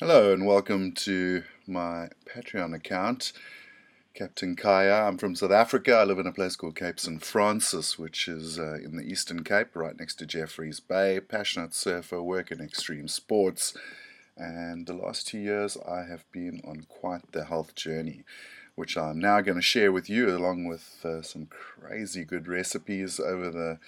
[0.00, 3.34] Hello and welcome to my Patreon account,
[4.14, 5.02] Captain Kaya.
[5.02, 5.92] I'm from South Africa.
[5.92, 7.22] I live in a place called Cape St.
[7.22, 11.20] Francis, which is uh, in the Eastern Cape, right next to Jeffreys Bay.
[11.20, 13.76] Passionate surfer, work in extreme sports,
[14.38, 18.24] and the last two years I have been on quite the health journey,
[18.76, 23.20] which I'm now going to share with you, along with uh, some crazy good recipes
[23.20, 23.78] over the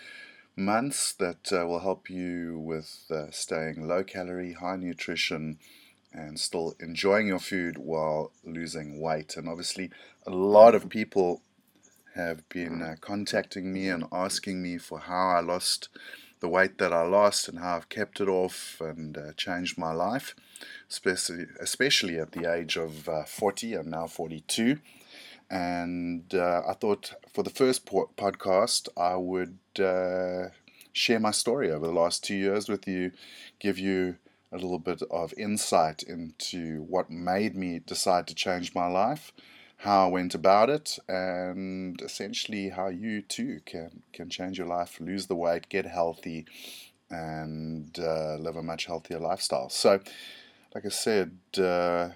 [0.56, 5.58] months that uh, will help you with uh, staying low calorie, high nutrition
[6.12, 9.36] and still enjoying your food while losing weight.
[9.36, 9.90] And obviously,
[10.26, 11.42] a lot of people
[12.14, 15.88] have been uh, contacting me and asking me for how I lost
[16.40, 19.92] the weight that I lost and how I've kept it off and uh, changed my
[19.92, 20.34] life,
[20.90, 23.74] especially, especially at the age of uh, 40.
[23.74, 24.78] I'm now 42.
[25.48, 30.50] And uh, I thought for the first po- podcast, I would uh,
[30.92, 33.12] share my story over the last two years with you,
[33.58, 34.16] give you
[34.52, 39.32] a little bit of insight into what made me decide to change my life,
[39.78, 45.00] how I went about it, and essentially how you too can can change your life,
[45.00, 46.46] lose the weight, get healthy,
[47.10, 49.68] and uh, live a much healthier lifestyle.
[49.68, 50.00] So,
[50.74, 51.38] like I said.
[51.58, 52.10] Uh,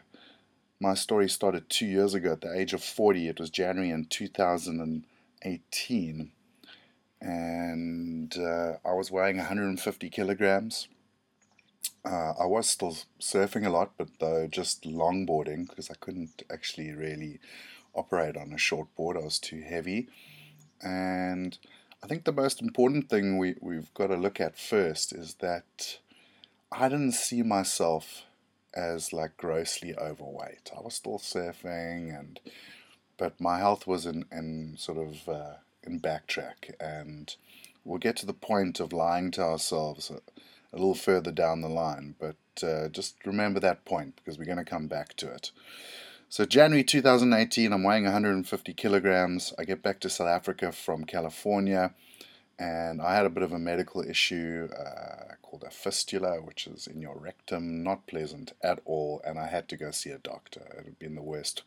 [0.79, 3.29] my story started two years ago at the age of 40.
[3.29, 6.31] It was January in 2018.
[7.19, 10.89] And uh, I was weighing 150 kilograms.
[12.05, 16.93] Uh, I was still surfing a lot, but though just longboarding because I couldn't actually
[16.93, 17.41] really
[17.95, 19.17] operate on a short board.
[19.17, 20.09] I was too heavy.
[20.83, 21.59] And
[22.03, 25.99] I think the most important thing we, we've got to look at first is that
[26.71, 28.25] I didn't see myself
[28.75, 30.71] as like grossly overweight.
[30.77, 32.39] I was still surfing and
[33.17, 37.35] but my health was in, in sort of uh, in backtrack and
[37.85, 40.13] we'll get to the point of lying to ourselves
[40.77, 44.59] a little further down the line, but uh, just remember that point because we're going
[44.59, 45.51] to come back to it.
[46.29, 49.55] So, January 2018, I'm weighing 150 kilograms.
[49.59, 51.95] I get back to South Africa from California,
[52.59, 56.87] and I had a bit of a medical issue uh, called a fistula, which is
[56.87, 60.63] in your rectum, not pleasant at all, and I had to go see a doctor.
[60.79, 61.63] It had been the worst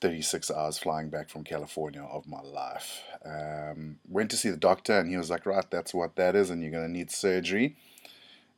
[0.00, 3.02] 36 hours flying back from California of my life.
[3.24, 6.50] Um, went to see the doctor, and he was like, Right, that's what that is,
[6.50, 7.76] and you're going to need surgery.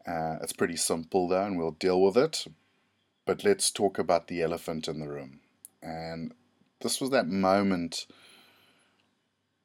[0.06, 2.46] Uh, it's pretty simple though, and we'll deal with it.
[3.26, 5.40] But let's talk about the elephant in the room.
[5.82, 6.34] And
[6.80, 8.06] this was that moment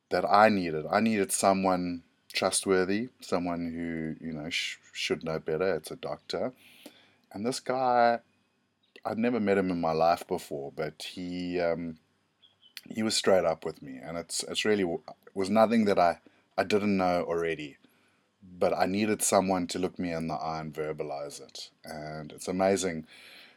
[0.09, 0.86] that I needed.
[0.90, 5.75] I needed someone trustworthy, someone who, you know, sh- should know better.
[5.75, 6.53] It's a doctor.
[7.31, 8.19] And this guy,
[9.05, 11.97] I'd never met him in my life before, but he um,
[12.89, 16.19] he was straight up with me, and it's it's really it was nothing that I
[16.57, 17.77] I didn't know already
[18.57, 21.69] but I needed someone to look me in the eye and verbalize it.
[21.83, 23.05] And it's amazing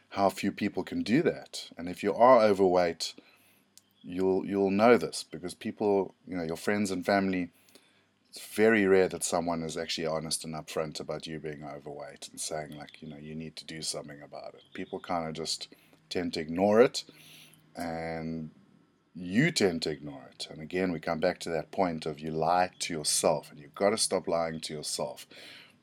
[0.09, 1.69] how few people can do that.
[1.77, 3.13] And if you are overweight,
[4.01, 7.49] you'll you'll know this because people, you know, your friends and family,
[8.29, 12.39] it's very rare that someone is actually honest and upfront about you being overweight and
[12.39, 14.61] saying like, you know, you need to do something about it.
[14.73, 15.67] People kind of just
[16.09, 17.03] tend to ignore it
[17.75, 18.51] and
[19.15, 20.47] you tend to ignore it.
[20.49, 23.75] And again, we come back to that point of you lie to yourself, and you've
[23.75, 25.27] got to stop lying to yourself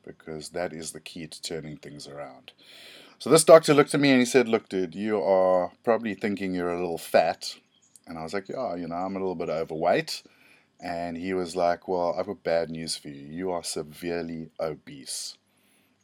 [0.05, 2.53] because that is the key to turning things around.
[3.19, 6.53] So this doctor looked at me and he said, Look, dude, you are probably thinking
[6.53, 7.55] you're a little fat.
[8.05, 10.23] And I was like, Yeah, you know, I'm a little bit overweight.
[10.79, 13.25] And he was like, Well, I've got bad news for you.
[13.25, 15.37] You are severely obese.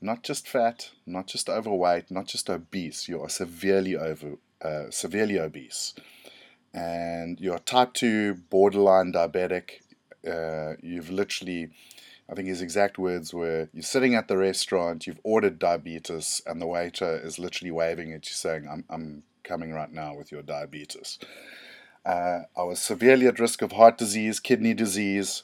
[0.01, 3.07] Not just fat, not just overweight, not just obese.
[3.07, 5.93] You are severely over, uh, severely obese
[6.73, 9.81] and you're type 2 borderline diabetic,
[10.27, 11.69] uh, you've literally,
[12.29, 16.61] I think his exact words were, you're sitting at the restaurant, you've ordered diabetes, and
[16.61, 20.41] the waiter is literally waving at you saying, I'm, I'm coming right now with your
[20.41, 21.19] diabetes.
[22.05, 25.43] Uh, I was severely at risk of heart disease, kidney disease,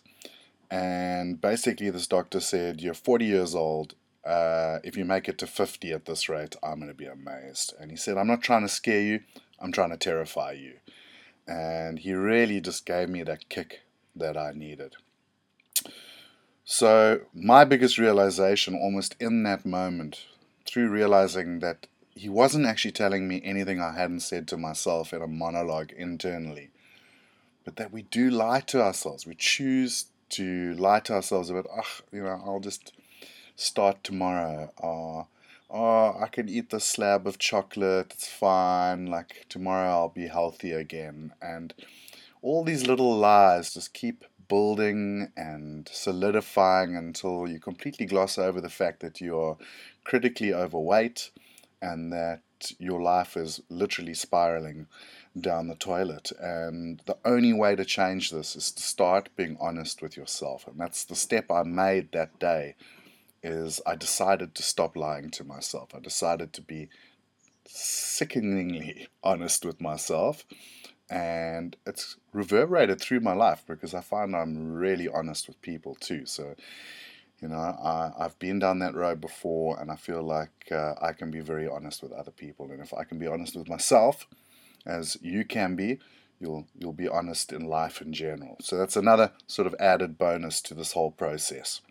[0.70, 5.48] and basically this doctor said, you're 40 years old, uh, if you make it to
[5.48, 7.74] 50 at this rate, I'm going to be amazed.
[7.80, 9.22] And he said, I'm not trying to scare you,
[9.60, 10.74] I'm trying to terrify you
[11.50, 13.82] and he really just gave me that kick
[14.16, 14.96] that I needed.
[16.64, 20.26] So, my biggest realization almost in that moment,
[20.68, 25.22] through realizing that he wasn't actually telling me anything I hadn't said to myself in
[25.22, 26.70] a monologue internally,
[27.64, 29.26] but that we do lie to ourselves.
[29.26, 32.94] We choose to lie to ourselves about, oh, you know, I'll just
[33.56, 35.28] start tomorrow, or
[35.70, 40.72] oh, I can eat the slab of chocolate, it's fine, like tomorrow I'll be healthy
[40.72, 41.34] again.
[41.42, 41.74] And
[42.42, 48.70] all these little lies just keep building and solidifying until you completely gloss over the
[48.70, 49.58] fact that you're
[50.04, 51.30] critically overweight
[51.82, 52.42] and that
[52.78, 54.88] your life is literally spiraling
[55.40, 56.32] down the toilet.
[56.40, 60.68] And the only way to change this is to start being honest with yourself.
[60.68, 62.76] And that's the step I made that day
[63.42, 65.96] is I decided to stop lying to myself.
[65.96, 66.90] I decided to be
[67.66, 70.46] sickeningly honest with myself.
[71.10, 76.26] And it's reverberated through my life because I find I'm really honest with people too.
[76.26, 76.56] So,
[77.42, 81.14] you know, I, I've been down that road before and I feel like uh, I
[81.14, 82.70] can be very honest with other people.
[82.72, 84.28] And if I can be honest with myself,
[84.86, 86.00] as you can be,
[86.40, 88.58] you'll you'll be honest in life in general.
[88.62, 91.82] So that's another sort of added bonus to this whole process.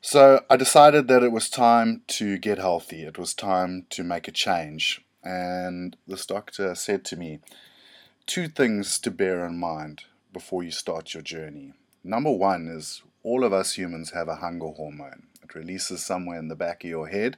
[0.00, 3.02] So I decided that it was time to get healthy.
[3.04, 5.00] It was time to make a change.
[5.22, 7.38] And this doctor said to me,
[8.26, 11.74] two things to bear in mind before you start your journey.
[12.04, 15.24] Number one is all of us humans have a hunger hormone.
[15.42, 17.36] It releases somewhere in the back of your head.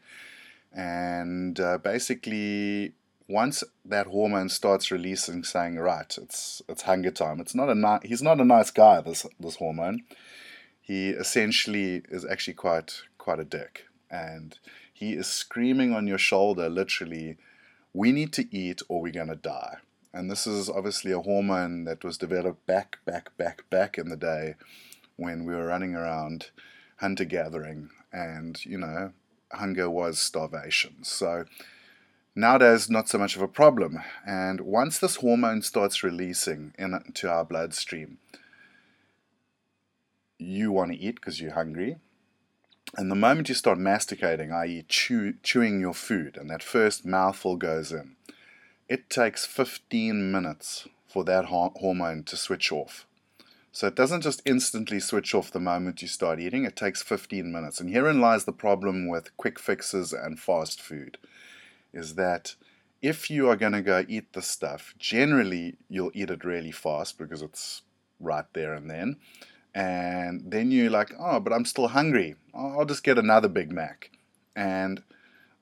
[0.73, 2.95] And uh, basically,
[3.29, 8.09] once that hormone starts releasing, saying, right, it's, it's hunger time, it's not a ni-
[8.09, 10.03] he's not a nice guy, this, this hormone
[10.85, 14.59] he essentially is actually quite quite a dick and
[14.93, 17.39] he is screaming on your shoulder literally
[17.95, 19.79] we need to eat or we're going to die
[20.15, 24.17] and this is obviously a hormone that was developed back back back back in the
[24.17, 24.55] day
[25.17, 26.51] when we were running around
[26.99, 29.13] hunter gathering and you know
[29.53, 31.45] hunger was starvation so
[32.35, 37.45] nowadays not so much of a problem and once this hormone starts releasing into our
[37.45, 38.19] bloodstream
[40.39, 41.97] you want to eat because you're hungry.
[42.97, 47.57] And the moment you start masticating, i.e., chew, chewing your food, and that first mouthful
[47.57, 48.14] goes in,
[48.95, 53.07] it takes 15 minutes for that hormone to switch off.
[53.73, 57.51] So it doesn't just instantly switch off the moment you start eating, it takes 15
[57.51, 57.81] minutes.
[57.81, 61.19] And herein lies the problem with quick fixes and fast food
[61.93, 62.55] is that
[63.03, 67.19] if you are going to go eat the stuff, generally you'll eat it really fast
[67.19, 67.83] because it's
[68.21, 69.17] right there and then
[69.75, 72.37] and then you're like, oh, but I'm still hungry.
[72.55, 74.13] I'll just get another Big Mac.
[74.55, 75.03] And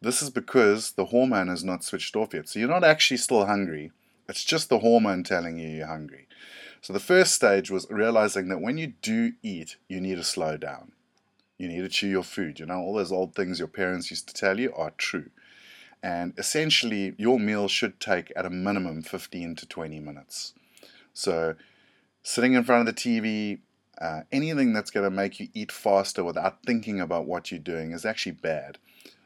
[0.02, 2.48] this is because the hormone is not switched off yet.
[2.48, 3.92] So you're not actually still hungry.
[4.28, 6.26] It's just the hormone telling you you're hungry.
[6.80, 10.56] So the first stage was realizing that when you do eat, you need to slow
[10.56, 10.92] down.
[11.56, 12.58] You need to chew your food.
[12.58, 15.30] You know, all those old things your parents used to tell you are true.
[16.02, 20.54] And essentially, your meal should take at a minimum 15 to 20 minutes.
[21.14, 21.54] So,
[22.24, 23.60] sitting in front of the TV,
[24.00, 27.92] uh, anything that's going to make you eat faster without thinking about what you're doing
[27.92, 28.78] is actually bad.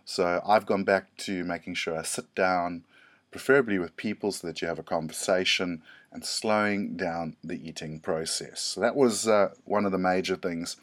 [0.08, 2.84] So I've gone back to making sure I sit down,
[3.32, 5.82] preferably with people so that you have a conversation
[6.12, 8.60] and slowing down the eating process.
[8.60, 10.76] So that was uh, one of the major things.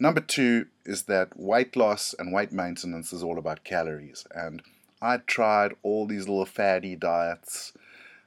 [0.00, 4.26] Number two is that weight loss and weight maintenance is all about calories.
[4.34, 4.60] And
[5.00, 7.74] I tried all these little fatty diets,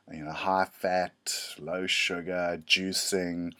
[0.09, 3.51] you know, high fat, low sugar, juicing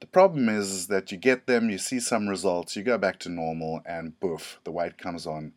[0.00, 3.28] the problem is that you get them, you see some results, you go back to
[3.28, 5.52] normal, and boof, the weight comes on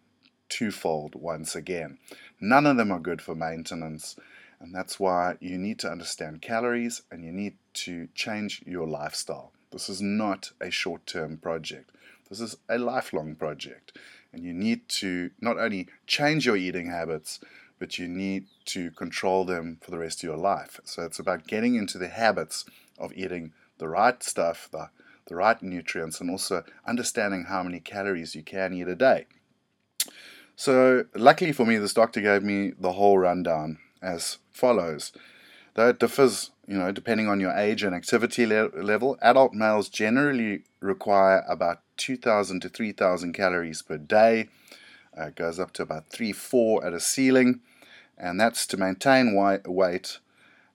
[0.53, 1.97] twofold once again.
[2.39, 4.15] None of them are good for maintenance,
[4.59, 9.51] and that's why you need to understand calories and you need to change your lifestyle.
[9.71, 11.89] This is not a short term project,
[12.29, 13.97] this is a lifelong project.
[14.31, 17.39] And you need to not only change your eating habits,
[17.79, 20.79] but you need to control them for the rest of your life.
[20.85, 22.65] So it's about getting into the habits
[22.97, 24.89] of eating the right stuff, the,
[25.27, 29.25] the right nutrients, and also understanding how many calories you can eat a day.
[30.55, 35.11] So, luckily for me, this doctor gave me the whole rundown as follows.
[35.73, 39.89] Though it differs, you know, depending on your age and activity le- level, adult males
[39.89, 44.49] generally require about 2,000 to 3,000 calories per day.
[45.17, 47.61] Uh, it goes up to about 3 4 at a ceiling,
[48.17, 50.19] and that's to maintain weight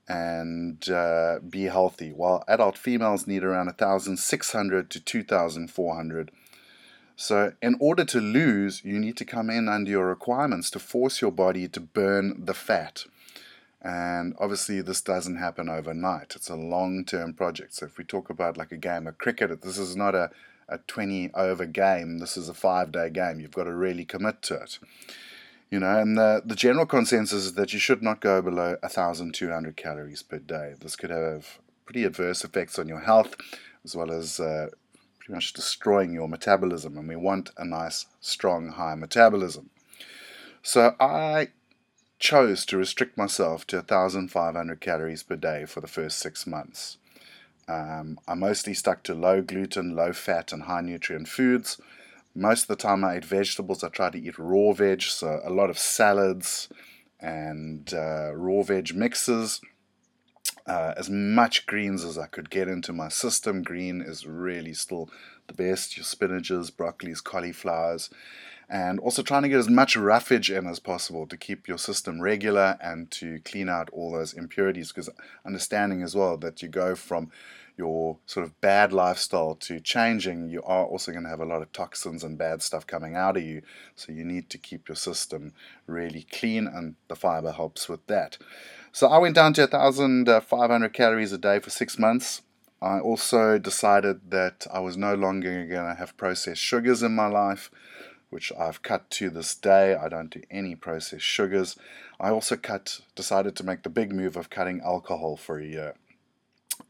[0.09, 6.31] and uh, be healthy, while adult females need around 1,600 to 2,400.
[7.21, 11.21] So, in order to lose, you need to come in under your requirements to force
[11.21, 13.07] your body to burn the fat.
[13.83, 16.37] And obviously, this doesn't happen overnight.
[16.37, 17.75] It's a long term project.
[17.75, 20.31] So, if we talk about like a game of cricket, this is not a,
[20.69, 23.41] a 20 over game, this is a five day game.
[23.41, 24.79] You've got to really commit to it.
[25.73, 29.77] You know, and the, the general consensus is that you should not go below 1,200
[29.77, 30.75] calories per day.
[30.81, 33.35] This could have pretty adverse effects on your health,
[33.85, 34.69] as well as uh,
[35.29, 36.97] pretty much destroying your metabolism.
[36.97, 39.69] And we want a nice, strong, high metabolism.
[40.63, 41.49] So I
[42.19, 46.97] chose to restrict myself to 1,500 calories per day for the first six months.
[47.69, 51.79] Um, I mostly stuck to low gluten, low fat, and high nutrient foods
[52.35, 53.85] most of the time I ate vegetables.
[53.85, 56.69] I tried to eat raw veg, so a lot of salads
[57.21, 59.61] and uh, raw veg mixes.
[60.69, 63.63] Uh, as much greens as I could get into my system.
[63.63, 65.09] Green is really still
[65.47, 65.97] the best.
[65.97, 68.11] Your spinaches, broccolis, cauliflowers,
[68.69, 72.21] and also trying to get as much roughage in as possible to keep your system
[72.21, 74.93] regular and to clean out all those impurities.
[74.93, 75.09] Because
[75.47, 77.31] understanding as well that you go from
[77.79, 81.63] your sort of bad lifestyle to changing, you are also going to have a lot
[81.63, 83.63] of toxins and bad stuff coming out of you.
[83.97, 85.55] So you need to keep your system
[85.87, 88.37] really clean, and the fiber helps with that.
[88.93, 92.43] So I went down to 1,500 calories a day for six months.
[92.81, 97.27] I also decided that I was no longer going to have processed sugars in my
[97.27, 97.71] life,
[98.31, 99.95] which I've cut to this day.
[99.95, 101.77] I don't do any processed sugars.
[102.21, 105.95] I also cut, decided to make the big move of cutting alcohol for a year.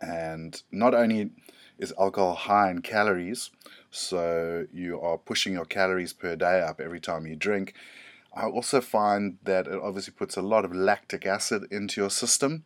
[0.01, 1.31] And not only
[1.79, 3.51] is alcohol high in calories,
[3.91, 7.75] so you are pushing your calories per day up every time you drink.
[8.35, 12.65] I also find that it obviously puts a lot of lactic acid into your system.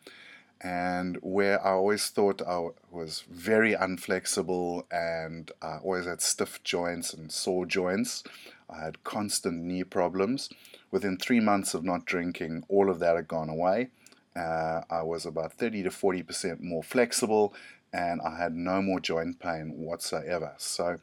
[0.60, 7.12] And where I always thought I was very unflexible and I always had stiff joints
[7.12, 8.22] and sore joints,
[8.70, 10.48] I had constant knee problems.
[10.92, 13.88] Within three months of not drinking, all of that had gone away.
[14.36, 17.52] Uh, I was about 30 to 40% more flexible
[17.92, 20.52] and I had no more joint pain whatsoever.
[20.56, 20.98] So,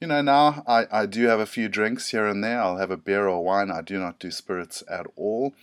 [0.00, 2.60] you know, now I, I do have a few drinks here and there.
[2.60, 3.70] I'll have a beer or wine.
[3.70, 5.54] I do not do spirits at all.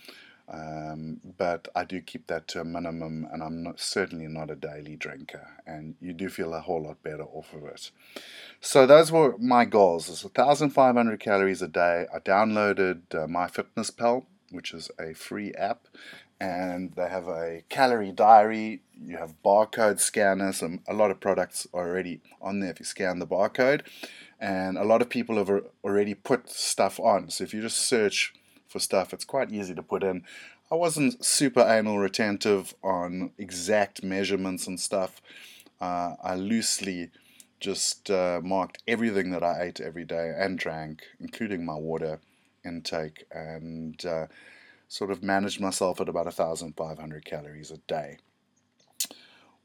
[0.48, 4.54] Um, but I do keep that to a minimum, and I'm not, certainly not a
[4.54, 5.48] daily drinker.
[5.66, 7.90] And you do feel a whole lot better off of it.
[8.60, 12.06] So those were my goals: it's 1,500 calories a day.
[12.14, 15.88] I downloaded uh, MyFitnessPal, which is a free app,
[16.40, 18.82] and they have a calorie diary.
[19.04, 22.86] You have barcode scanners, and a lot of products are already on there if you
[22.86, 23.82] scan the barcode.
[24.40, 25.50] And a lot of people have
[25.82, 27.30] already put stuff on.
[27.30, 28.34] So if you just search
[28.68, 30.24] for stuff, it's quite easy to put in.
[30.70, 35.22] I wasn't super anal retentive on exact measurements and stuff.
[35.80, 37.10] Uh, I loosely
[37.60, 42.18] just uh, marked everything that I ate every day and drank, including my water
[42.64, 44.26] intake, and uh,
[44.88, 48.18] sort of managed myself at about 1,500 calories a day.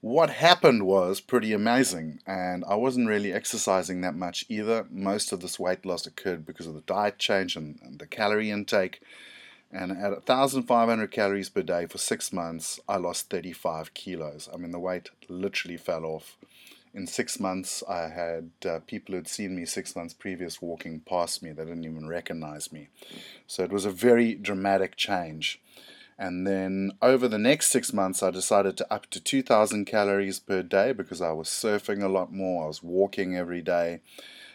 [0.02, 4.88] What happened was pretty amazing, and I wasn't really exercising that much either.
[4.90, 8.50] Most of this weight loss occurred because of the diet change and, and the calorie
[8.50, 9.02] intake.
[9.72, 14.50] And at 1,500 calories per day for six months, I lost 35 kilos.
[14.54, 16.36] I mean, the weight literally fell off
[16.94, 21.42] in six months, I had uh, people who'd seen me six months previous walking past
[21.42, 21.52] me.
[21.52, 22.90] They didn't even recognize me.
[23.48, 25.62] So it was a very dramatic change.
[26.22, 30.62] And then over the next six months, I decided to up to 2,000 calories per
[30.62, 32.64] day because I was surfing a lot more.
[32.64, 34.02] I was walking every day,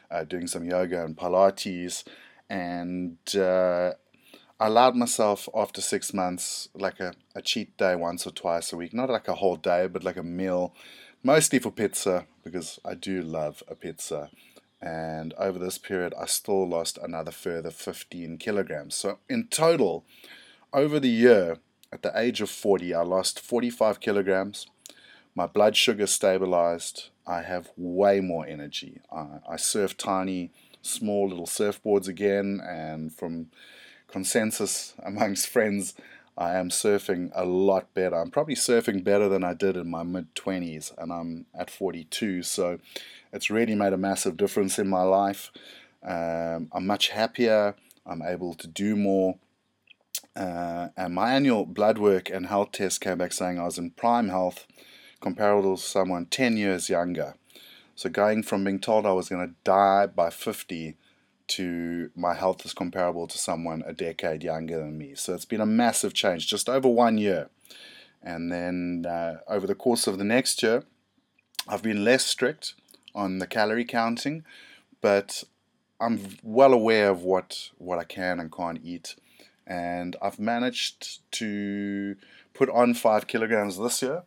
[0.09, 2.05] uh, doing some yoga and Pilates.
[2.49, 3.95] And uh,
[4.61, 8.77] I allowed myself after six months like a, a cheat day once or twice a
[8.77, 8.95] week.
[8.95, 10.73] Not like a whole day, but like a meal
[11.25, 14.31] mostly for pizza because I do love a pizza.
[14.81, 18.95] And over this period, I still lost another further 15 kilograms.
[18.95, 20.05] So, in total,
[20.73, 21.59] over the year,
[21.93, 24.67] at the age of 40, I lost 45 kilograms.
[25.35, 27.11] My blood sugar stabilized.
[27.27, 29.01] I have way more energy.
[29.13, 30.51] I, I surf tiny,
[30.83, 33.49] small little surfboards again, and from
[34.09, 35.95] consensus amongst friends,
[36.39, 38.17] I am surfing a lot better.
[38.17, 42.43] I'm probably surfing better than I did in my mid 20s, and I'm at 42,
[42.43, 42.79] so
[43.33, 45.51] it's really made a massive difference in my life.
[46.03, 49.37] Um, I'm much happier, I'm able to do more.
[50.37, 53.91] Uh, and my annual blood work and health test came back saying I was in
[53.91, 54.67] prime health,
[55.21, 57.35] comparable to someone 10 years younger.
[57.95, 60.97] So, going from being told I was going to die by 50
[61.49, 65.15] to my health is comparable to someone a decade younger than me.
[65.15, 67.51] So it's been a massive change, just over one year.
[68.23, 70.83] And then uh, over the course of the next year,
[71.69, 72.75] I've been less strict
[73.15, 74.45] on the calorie counting,
[75.01, 75.45] but
[76.01, 79.17] I'm well aware of what, what I can and can't eat.
[79.67, 82.17] And I've managed to
[82.55, 84.23] put on five kilograms this year,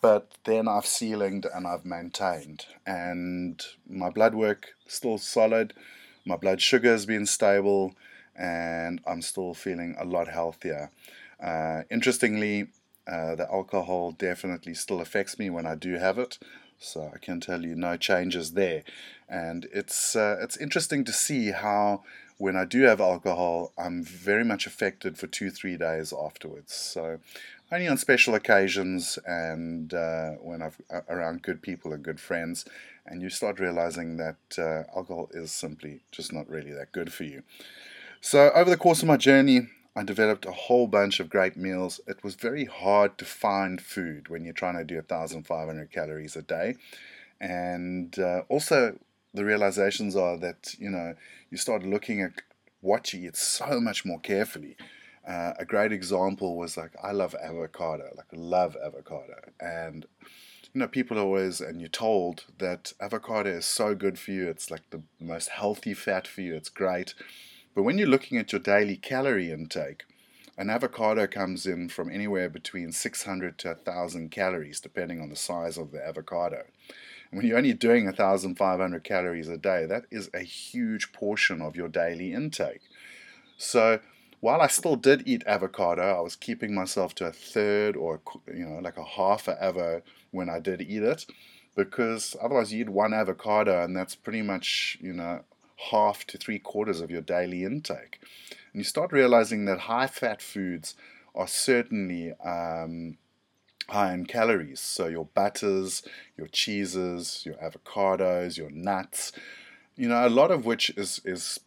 [0.00, 2.66] but then I've ceilinged and I've maintained.
[2.86, 5.74] And my blood work still solid
[6.24, 7.94] my blood sugar has been stable
[8.36, 10.90] and I'm still feeling a lot healthier.
[11.42, 12.68] Uh, interestingly,
[13.06, 16.38] uh, the alcohol definitely still affects me when I do have it,
[16.78, 18.84] so I can tell you no changes there.
[19.28, 22.04] And it's uh, it's interesting to see how
[22.40, 26.72] when I do have alcohol, I'm very much affected for two three days afterwards.
[26.74, 27.18] So
[27.70, 32.64] only on special occasions and uh, when I've uh, around good people and good friends,
[33.06, 37.24] and you start realizing that uh, alcohol is simply just not really that good for
[37.24, 37.42] you.
[38.20, 42.00] So, over the course of my journey, I developed a whole bunch of great meals.
[42.06, 46.42] It was very hard to find food when you're trying to do 1,500 calories a
[46.42, 46.76] day.
[47.40, 48.98] And uh, also,
[49.34, 51.14] the realizations are that, you know,
[51.50, 52.42] you start looking at
[52.80, 54.76] what you eat so much more carefully.
[55.26, 59.40] Uh, a great example was like, I love avocado, like, love avocado.
[59.60, 60.06] And,
[60.72, 64.70] you know, people always, and you're told that avocado is so good for you, it's
[64.70, 67.14] like the most healthy fat for you, it's great.
[67.74, 70.04] But when you're looking at your daily calorie intake,
[70.56, 75.78] an avocado comes in from anywhere between 600 to 1,000 calories, depending on the size
[75.78, 76.64] of the avocado.
[77.30, 81.88] When you're only doing 1,500 calories a day, that is a huge portion of your
[81.88, 82.80] daily intake.
[83.56, 84.00] So
[84.40, 88.20] while I still did eat avocado, I was keeping myself to a third or
[88.52, 91.26] you know like a half a avo when I did eat it,
[91.76, 95.44] because otherwise you eat one avocado and that's pretty much you know
[95.90, 98.20] half to three quarters of your daily intake.
[98.72, 100.94] And you start realizing that high fat foods
[101.34, 103.18] are certainly um,
[103.90, 104.80] high in calories.
[104.80, 106.02] So your batters,
[106.36, 109.32] your cheeses, your avocados, your nuts,
[109.96, 111.60] you know, a lot of which is, is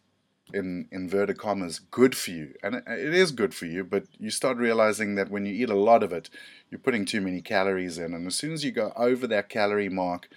[0.52, 4.58] in inverted commas good for you and it, is good for you but you start
[4.58, 6.28] realizing that when you eat a lot of it
[6.70, 9.88] you're putting too many calories in and as soon as you go over that calorie
[9.88, 10.28] mark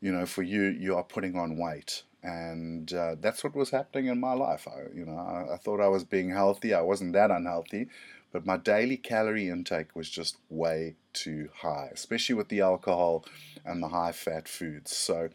[0.00, 4.06] you know for you you are putting on weight and uh, that's what was happening
[4.06, 4.68] in my life.
[4.68, 6.74] I, you know, I, I, thought I was being healthy.
[6.74, 7.88] I wasn't that unhealthy,
[8.32, 13.24] but my daily calorie intake was just way too high, especially with the alcohol
[13.64, 14.96] and the high fat foods.
[14.96, 15.30] So,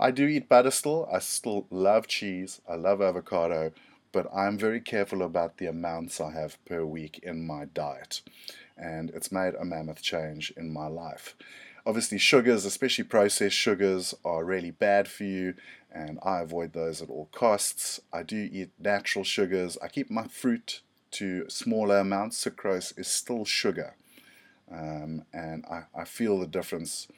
[0.00, 1.08] I do eat butter still.
[1.12, 2.60] I still love cheese.
[2.68, 3.72] I love avocado,
[4.12, 8.20] but I'm very careful about the amounts I have per week in my diet,
[8.76, 11.34] and it's made a mammoth change in my life.
[11.84, 15.54] Obviously, sugars, especially processed sugars, are really bad for you,
[15.90, 18.00] and I avoid those at all costs.
[18.12, 19.78] I do eat natural sugars.
[19.82, 22.42] I keep my fruit to smaller amounts.
[22.44, 23.94] Sucrose is still sugar,
[24.70, 27.08] um, and I, I, feel the difference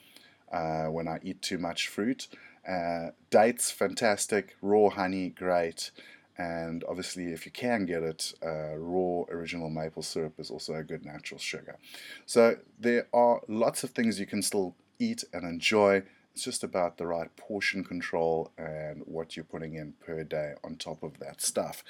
[0.52, 2.28] uh, when I eat too much fruit.
[2.68, 4.56] Uh, dates, fantastic.
[4.60, 5.90] Raw honey, great.
[6.38, 10.82] And obviously, if you can get it, uh, raw original maple syrup is also a
[10.82, 11.76] good natural sugar.
[12.24, 16.02] So there are lots of things you can still eat and enjoy.
[16.40, 20.76] It's just about the right portion control and what you're putting in per day on
[20.76, 21.84] top of that stuff.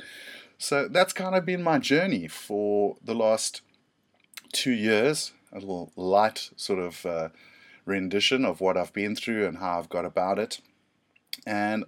[0.58, 3.60] So that's kind of been my journey for the last
[4.52, 5.30] two years.
[5.52, 7.28] A little light sort of uh,
[7.84, 10.60] rendition of what I've been through and how I've got about it.
[11.46, 11.84] And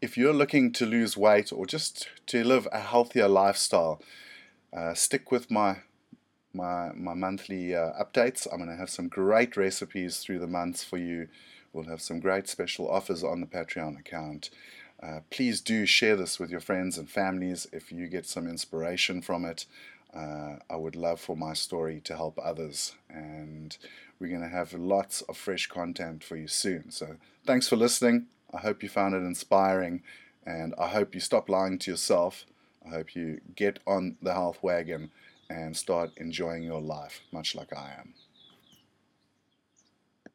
[0.00, 4.00] if you're looking to lose weight or just to live a healthier lifestyle,
[4.74, 5.80] uh, stick with my
[6.54, 8.46] my my monthly uh, updates.
[8.50, 11.28] I'm going to have some great recipes through the months for you.
[11.72, 14.50] We'll have some great special offers on the Patreon account.
[15.02, 19.22] Uh, please do share this with your friends and families if you get some inspiration
[19.22, 19.66] from it.
[20.14, 23.76] Uh, I would love for my story to help others, and
[24.18, 26.90] we're going to have lots of fresh content for you soon.
[26.90, 28.26] So, thanks for listening.
[28.52, 30.02] I hope you found it inspiring,
[30.46, 32.46] and I hope you stop lying to yourself.
[32.84, 35.10] I hope you get on the health wagon
[35.50, 38.14] and start enjoying your life, much like I am.